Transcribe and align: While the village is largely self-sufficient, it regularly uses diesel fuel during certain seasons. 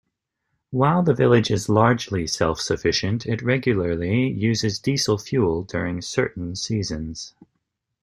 While 0.71 1.03
the 1.03 1.13
village 1.13 1.51
is 1.51 1.69
largely 1.69 2.25
self-sufficient, 2.25 3.27
it 3.27 3.43
regularly 3.43 4.29
uses 4.31 4.79
diesel 4.79 5.19
fuel 5.19 5.61
during 5.61 6.01
certain 6.01 6.55
seasons. 6.55 7.35